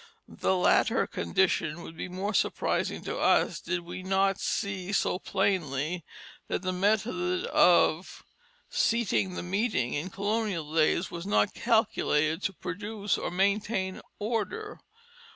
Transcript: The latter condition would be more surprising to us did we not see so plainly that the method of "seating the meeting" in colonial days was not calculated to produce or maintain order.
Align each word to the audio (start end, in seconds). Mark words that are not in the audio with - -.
The 0.27 0.55
latter 0.57 1.05
condition 1.05 1.83
would 1.83 1.95
be 1.95 2.09
more 2.09 2.33
surprising 2.33 3.03
to 3.03 3.19
us 3.19 3.59
did 3.61 3.81
we 3.81 4.01
not 4.01 4.39
see 4.39 4.91
so 4.93 5.19
plainly 5.19 6.03
that 6.47 6.63
the 6.63 6.73
method 6.73 7.45
of 7.45 8.23
"seating 8.67 9.35
the 9.35 9.43
meeting" 9.43 9.93
in 9.93 10.09
colonial 10.09 10.73
days 10.73 11.11
was 11.11 11.27
not 11.27 11.53
calculated 11.53 12.41
to 12.41 12.53
produce 12.53 13.15
or 13.15 13.29
maintain 13.29 14.01
order. 14.17 14.79